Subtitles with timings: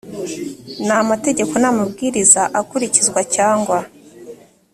[0.87, 3.77] n amategeko n amabwariza akurikizwa cyangwa